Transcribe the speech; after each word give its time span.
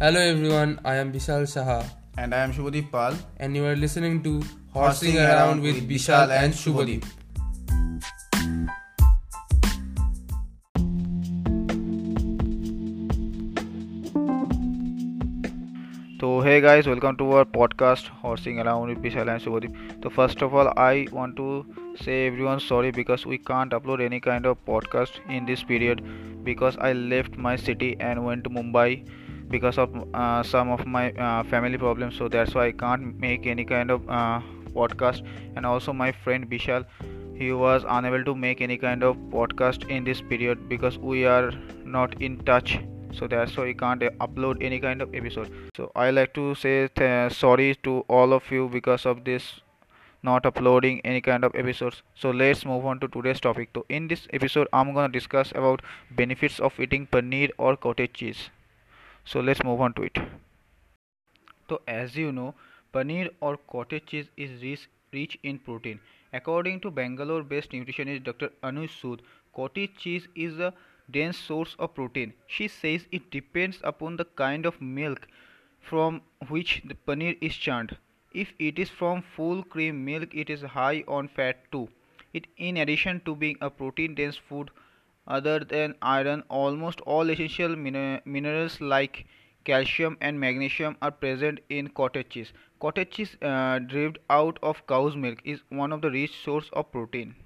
Hello 0.00 0.20
everyone, 0.20 0.80
I 0.84 0.94
am 0.96 1.12
Bishal 1.12 1.42
Shaha 1.52 1.84
And 2.16 2.34
I 2.34 2.38
am 2.38 2.52
Shubhadeep 2.52 2.90
Pal. 2.90 3.16
and 3.38 3.56
you 3.56 3.64
are 3.66 3.76
listening 3.76 4.22
to 4.24 4.42
Horsing 4.72 5.18
Around 5.18 5.62
with 5.62 5.88
Bishal 5.88 6.30
and 6.30 6.52
Shubhadeep. 6.54 7.04
So 16.20 16.40
hey 16.40 16.60
guys, 16.60 16.86
welcome 16.88 17.16
to 17.18 17.30
our 17.32 17.44
podcast 17.44 18.08
Horsing 18.22 18.58
Around 18.60 18.88
with 18.88 18.98
Bishal 19.02 19.28
and 19.32 19.40
Shubhadeep. 19.42 20.02
So 20.02 20.10
first 20.10 20.42
of 20.42 20.52
all, 20.54 20.72
I 20.76 21.06
want 21.12 21.36
to 21.36 21.64
say 22.02 22.26
everyone 22.26 22.60
sorry 22.60 22.90
because 22.90 23.24
we 23.24 23.38
can't 23.38 23.70
upload 23.72 24.02
any 24.04 24.18
kind 24.20 24.46
of 24.46 24.64
podcast 24.66 25.20
in 25.28 25.46
this 25.46 25.62
period 25.62 26.02
because 26.44 26.76
I 26.80 26.92
left 26.92 27.36
my 27.36 27.54
city 27.56 27.96
and 28.00 28.24
went 28.24 28.44
to 28.44 28.50
Mumbai 28.50 29.06
because 29.48 29.78
of 29.78 29.90
uh, 30.14 30.42
some 30.42 30.70
of 30.70 30.86
my 30.86 31.12
uh, 31.12 31.42
family 31.44 31.78
problems. 31.78 32.16
So 32.16 32.28
that's 32.28 32.54
why 32.54 32.66
I 32.66 32.72
can't 32.72 33.18
make 33.18 33.46
any 33.46 33.64
kind 33.64 33.90
of 33.90 34.08
uh, 34.08 34.40
podcast. 34.74 35.26
And 35.56 35.66
also 35.66 35.92
my 35.92 36.12
friend 36.12 36.48
Bishal, 36.50 36.84
he 37.34 37.52
was 37.52 37.84
unable 37.88 38.24
to 38.24 38.34
make 38.34 38.60
any 38.60 38.76
kind 38.76 39.02
of 39.02 39.16
podcast 39.36 39.88
in 39.88 40.04
this 40.04 40.20
period 40.20 40.68
because 40.68 40.98
we 40.98 41.24
are 41.24 41.52
not 41.84 42.20
in 42.20 42.38
touch. 42.44 42.78
So 43.12 43.26
that's 43.26 43.56
why 43.56 43.68
I 43.68 43.72
can't 43.72 44.02
uh, 44.02 44.10
upload 44.20 44.62
any 44.62 44.80
kind 44.80 45.00
of 45.02 45.14
episode. 45.14 45.50
So 45.76 45.90
i 45.96 46.10
like 46.10 46.34
to 46.34 46.54
say 46.54 46.88
th- 46.88 47.32
sorry 47.32 47.74
to 47.84 48.00
all 48.08 48.32
of 48.32 48.50
you 48.50 48.68
because 48.68 49.06
of 49.06 49.24
this 49.24 49.60
not 50.22 50.44
uploading 50.46 51.00
any 51.04 51.20
kind 51.20 51.44
of 51.44 51.54
episodes. 51.54 52.02
So 52.14 52.30
let's 52.30 52.64
move 52.66 52.84
on 52.86 53.00
to 53.00 53.08
today's 53.08 53.40
topic. 53.40 53.70
So 53.74 53.84
in 53.88 54.08
this 54.08 54.26
episode 54.32 54.68
i'm 54.72 54.92
gonna 54.94 55.12
discuss 55.12 55.52
about 55.62 55.82
benefits 56.22 56.58
of 56.60 56.78
eating 56.80 57.06
paneer 57.06 57.50
or 57.58 57.76
cottage 57.76 58.12
cheese 58.14 58.50
so 59.32 59.40
let's 59.48 59.62
move 59.70 59.80
on 59.88 59.92
to 59.94 60.02
it 60.10 60.18
so 61.70 61.76
as 61.92 62.16
you 62.20 62.30
know 62.36 62.52
paneer 62.94 63.30
or 63.40 63.56
cottage 63.72 64.06
cheese 64.06 64.28
is 64.36 64.62
rich, 64.62 64.88
rich 65.12 65.38
in 65.42 65.58
protein 65.58 66.00
according 66.32 66.80
to 66.80 66.90
bangalore 66.90 67.42
based 67.52 67.70
nutritionist 67.76 68.24
dr 68.28 68.48
anush 68.70 68.96
sood 69.02 69.20
cottage 69.58 69.94
cheese 70.04 70.26
is 70.46 70.58
a 70.68 70.72
dense 71.10 71.38
source 71.38 71.74
of 71.78 71.94
protein. 71.94 72.34
She 72.46 72.68
says 72.68 73.06
it 73.10 73.30
depends 73.30 73.80
upon 73.82 74.16
the 74.16 74.24
kind 74.26 74.66
of 74.66 74.80
milk 74.80 75.26
from 75.80 76.20
which 76.48 76.82
the 76.84 76.94
paneer 76.94 77.36
is 77.40 77.56
churned. 77.56 77.96
If 78.32 78.52
it 78.58 78.78
is 78.78 78.90
from 78.90 79.22
full 79.22 79.62
cream 79.62 80.04
milk, 80.04 80.34
it 80.34 80.50
is 80.50 80.62
high 80.62 81.04
on 81.08 81.28
fat 81.28 81.72
too. 81.72 81.88
It, 82.34 82.46
in 82.58 82.76
addition 82.76 83.20
to 83.24 83.34
being 83.34 83.56
a 83.62 83.70
protein 83.70 84.14
dense 84.14 84.36
food, 84.36 84.70
other 85.28 85.60
than 85.60 85.94
iron, 86.02 86.42
almost 86.48 87.00
all 87.02 87.30
essential 87.30 87.76
min- 87.76 88.20
minerals 88.24 88.80
like 88.80 89.26
calcium 89.64 90.16
and 90.20 90.40
magnesium 90.40 90.96
are 91.00 91.12
present 91.12 91.60
in 91.68 91.88
cottage 91.88 92.30
cheese. 92.30 92.52
Cottage 92.80 93.10
cheese 93.10 93.36
uh, 93.42 93.78
derived 93.78 94.18
out 94.30 94.58
of 94.62 94.86
cow's 94.88 95.16
milk 95.16 95.40
is 95.44 95.62
one 95.68 95.92
of 95.92 96.02
the 96.02 96.10
rich 96.10 96.36
source 96.42 96.70
of 96.72 96.90
protein. 96.90 97.36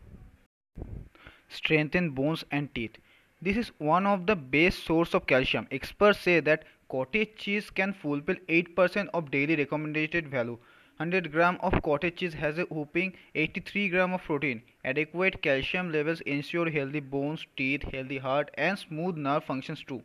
Strengthen 1.49 2.11
bones 2.11 2.45
and 2.51 2.75
teeth. 2.75 2.99
This 3.41 3.57
is 3.57 3.73
one 3.79 4.07
of 4.07 4.27
the 4.27 4.35
best 4.35 4.85
source 4.85 5.15
of 5.15 5.27
calcium. 5.27 5.69
Experts 5.71 6.21
say 6.21 6.41
that 6.41 6.65
cottage 6.91 7.37
cheese 7.37 7.71
can 7.71 7.93
fulfill 7.93 8.37
8% 8.49 9.09
of 9.15 9.31
daily 9.31 9.57
recommended 9.57 10.29
value. 10.29 10.59
100 10.99 11.33
gram 11.33 11.59
of 11.63 11.83
cottage 11.83 12.17
cheese 12.17 12.35
has 12.35 12.59
a 12.59 12.65
whopping 12.65 13.15
83 13.35 13.89
gram 13.89 14.13
of 14.13 14.23
protein. 14.23 14.63
Adequate 14.85 15.41
calcium 15.43 15.91
levels 15.91 16.21
ensure 16.23 16.71
healthy 16.71 17.01
bones, 17.01 17.47
teeth, 17.57 17.83
healthy 17.93 18.19
heart 18.19 18.51
and 18.55 18.79
smooth 18.79 19.17
nerve 19.17 19.43
functions 19.43 19.83
too. 19.83 20.03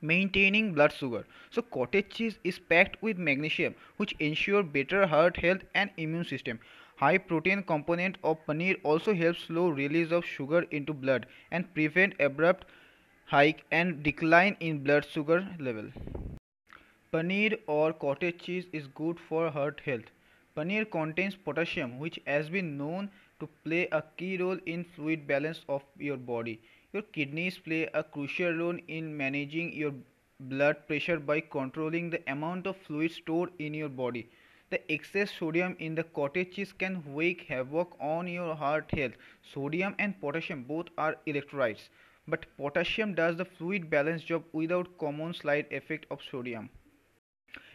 Maintaining 0.00 0.72
blood 0.72 0.92
sugar. 0.92 1.24
So 1.50 1.62
cottage 1.62 2.08
cheese 2.08 2.38
is 2.44 2.58
packed 2.58 3.02
with 3.02 3.18
magnesium 3.18 3.74
which 3.98 4.14
ensure 4.18 4.62
better 4.62 5.06
heart 5.06 5.36
health 5.36 5.62
and 5.74 5.90
immune 5.96 6.24
system. 6.24 6.60
High 6.96 7.18
protein 7.18 7.62
component 7.62 8.16
of 8.24 8.44
paneer 8.46 8.76
also 8.82 9.14
helps 9.14 9.44
slow 9.44 9.68
release 9.68 10.10
of 10.10 10.24
sugar 10.24 10.62
into 10.70 10.92
blood 10.94 11.26
and 11.50 11.72
prevent 11.74 12.14
abrupt 12.18 12.64
hike 13.26 13.64
and 13.70 14.02
decline 14.02 14.56
in 14.60 14.82
blood 14.82 15.04
sugar 15.04 15.46
level. 15.60 15.92
Paneer 17.10 17.58
or 17.66 17.94
cottage 17.94 18.42
cheese 18.42 18.66
is 18.70 18.86
good 18.86 19.18
for 19.18 19.48
heart 19.50 19.80
health. 19.84 20.10
Paneer 20.54 20.84
contains 20.84 21.34
potassium 21.34 21.98
which 21.98 22.20
has 22.26 22.50
been 22.50 22.76
known 22.76 23.10
to 23.40 23.48
play 23.64 23.88
a 23.92 24.02
key 24.18 24.36
role 24.36 24.58
in 24.66 24.84
fluid 24.84 25.26
balance 25.26 25.64
of 25.70 25.82
your 25.98 26.18
body. 26.18 26.60
Your 26.92 27.00
kidneys 27.00 27.56
play 27.58 27.88
a 27.94 28.02
crucial 28.04 28.52
role 28.52 28.76
in 28.88 29.16
managing 29.16 29.72
your 29.72 29.94
blood 30.38 30.86
pressure 30.86 31.18
by 31.18 31.40
controlling 31.40 32.10
the 32.10 32.20
amount 32.30 32.66
of 32.66 32.76
fluid 32.76 33.10
stored 33.10 33.52
in 33.58 33.72
your 33.72 33.88
body. 33.88 34.28
The 34.68 34.92
excess 34.92 35.32
sodium 35.32 35.76
in 35.78 35.94
the 35.94 36.04
cottage 36.04 36.56
cheese 36.56 36.72
can 36.72 37.02
wreak 37.06 37.46
havoc 37.48 37.96
on 37.98 38.28
your 38.28 38.54
heart 38.54 38.90
health. 38.94 39.14
Sodium 39.54 39.94
and 39.98 40.20
potassium 40.20 40.64
both 40.64 40.88
are 40.98 41.16
electrolytes, 41.26 41.88
but 42.26 42.44
potassium 42.58 43.14
does 43.14 43.38
the 43.38 43.46
fluid 43.46 43.88
balance 43.88 44.22
job 44.22 44.44
without 44.52 44.98
common 44.98 45.32
side 45.32 45.66
effect 45.70 46.04
of 46.10 46.20
sodium. 46.30 46.68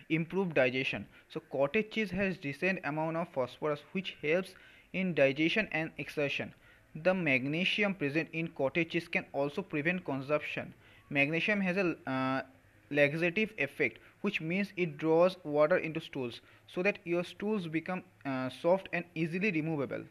Improve 0.09 0.53
digestion. 0.53 1.07
So 1.29 1.39
cottage 1.51 1.91
cheese 1.91 2.11
has 2.11 2.37
decent 2.37 2.79
amount 2.83 3.17
of 3.17 3.29
phosphorus 3.29 3.81
which 3.91 4.15
helps 4.21 4.53
in 4.93 5.13
digestion 5.13 5.67
and 5.71 5.91
exertion. 5.97 6.53
The 6.95 7.13
magnesium 7.13 7.95
present 7.95 8.29
in 8.33 8.47
cottage 8.49 8.91
cheese 8.91 9.07
can 9.07 9.25
also 9.33 9.61
prevent 9.61 10.05
consumption. 10.05 10.73
Magnesium 11.09 11.61
has 11.61 11.77
a 11.77 11.95
uh, 12.09 12.41
laxative 12.89 13.53
effect 13.57 13.99
which 14.21 14.39
means 14.41 14.71
it 14.77 14.97
draws 14.97 15.37
water 15.43 15.77
into 15.77 15.99
stools 15.99 16.41
so 16.67 16.83
that 16.83 16.99
your 17.03 17.23
stools 17.23 17.67
become 17.67 18.03
uh, 18.25 18.49
soft 18.49 18.87
and 18.93 19.05
easily 19.15 19.51
removable 19.51 20.03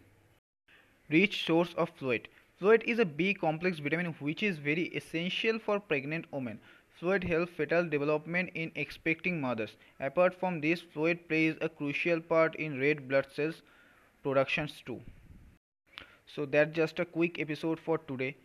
rich 1.10 1.44
source 1.46 1.74
of 1.74 1.94
folate 1.96 2.26
folate 2.60 2.84
is 2.92 2.98
a 2.98 3.04
b 3.04 3.32
complex 3.34 3.78
vitamin 3.78 4.14
which 4.26 4.42
is 4.42 4.58
very 4.58 4.84
essential 5.00 5.58
for 5.58 5.78
pregnant 5.80 6.26
women 6.32 6.60
folate 7.02 7.24
helps 7.24 7.52
fetal 7.52 7.88
development 7.88 8.50
in 8.54 8.72
expecting 8.76 9.40
mothers. 9.40 9.76
Apart 10.00 10.34
from 10.34 10.60
this 10.60 10.82
folate 10.82 11.28
plays 11.28 11.56
a 11.60 11.68
crucial 11.68 12.20
part 12.20 12.54
in 12.56 12.80
red 12.80 13.08
blood 13.08 13.26
cells 13.32 13.62
productions 14.22 14.80
too. 14.86 15.02
So 16.26 16.46
that's 16.46 16.72
just 16.74 16.98
a 17.00 17.04
quick 17.04 17.38
episode 17.40 17.78
for 17.80 17.98
today. 17.98 18.36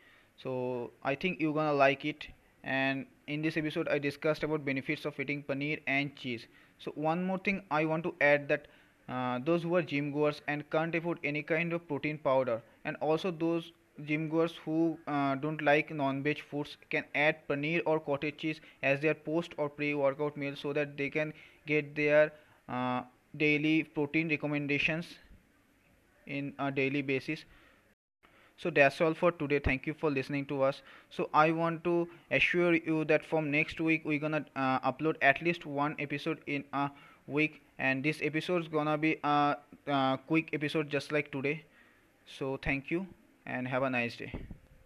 So 0.44 0.92
i 1.04 1.16
think 1.16 1.40
you're 1.40 1.54
gonna 1.54 1.74
like 1.74 2.06
it. 2.06 2.28
And 2.64 3.06
in 3.28 3.42
this 3.42 3.58
episode 3.62 3.88
i 3.96 3.98
discussed 4.00 4.44
about 4.48 4.66
benefits 4.66 5.06
of 5.06 5.20
eating 5.20 5.44
paneer 5.44 5.82
and 5.88 6.16
cheese. 6.16 6.48
So 6.80 6.92
one 7.08 7.24
more 7.32 7.40
thing 7.40 7.64
i 7.72 7.86
want 7.86 8.04
to 8.10 8.14
add 8.30 8.48
that 8.50 8.68
uh, 9.10 9.40
those 9.50 9.64
who 9.64 9.76
are 9.76 9.82
gym 9.94 10.12
goers 10.12 10.42
and 10.48 10.70
can't 10.70 10.96
afford 10.96 11.20
any 11.24 11.44
kind 11.44 11.74
of 11.74 11.88
protein 11.88 12.18
powder 12.20 12.62
and 12.86 12.98
also 13.02 13.32
those 13.32 13.72
gym 14.06 14.30
goers 14.30 14.56
who 14.66 14.98
uh, 15.08 15.36
don't 15.36 15.62
like 15.62 15.92
non-veg 15.92 16.40
foods 16.40 16.78
can 16.90 17.06
add 17.16 17.48
paneer 17.48 17.82
or 17.86 18.00
cottage 18.00 18.38
cheese 18.38 18.62
as 18.84 19.00
their 19.02 19.14
post 19.16 19.54
or 19.58 19.70
pre-workout 19.70 20.38
meal 20.38 20.56
so 20.56 20.74
that 20.74 20.98
they 20.98 21.10
can 21.10 21.34
get 21.66 21.96
their 21.96 22.32
uh, 22.70 23.02
daily 23.38 23.84
protein 23.84 24.30
recommendations 24.30 25.16
in 26.28 26.54
a 26.60 26.72
daily 26.72 27.02
basis. 27.02 27.46
So 28.58 28.70
that's 28.70 29.00
all 29.02 29.14
for 29.14 29.32
today. 29.32 29.60
Thank 29.60 29.86
you 29.88 29.94
for 29.94 30.10
listening 30.12 30.46
to 30.48 30.62
us. 30.64 30.82
So 31.10 31.30
i 31.34 31.52
want 31.52 31.84
to 31.86 31.94
assure 32.32 32.74
you 32.76 33.04
that 33.12 33.26
from 33.26 33.50
next 33.52 33.80
week 33.80 34.04
we're 34.06 34.20
gonna 34.20 34.46
uh, 34.56 34.80
upload 34.92 35.16
at 35.22 35.42
least 35.42 35.66
one 35.66 35.96
episode 36.00 36.40
in 36.48 36.64
a 36.74 36.90
week. 37.28 37.62
And 37.80 38.04
this 38.04 38.20
episode 38.22 38.64
is 38.64 38.68
gonna 38.68 38.98
be 38.98 39.18
a, 39.24 39.58
a 39.88 40.20
quick 40.28 40.50
episode 40.54 40.90
just 40.90 41.12
like 41.12 41.32
today. 41.32 41.64
So 42.26 42.58
thank 42.58 42.92
you 42.92 43.08
and 43.48 43.68
have 43.68 43.84
a 43.84 43.90
nice 43.90 44.16
day 44.18 44.32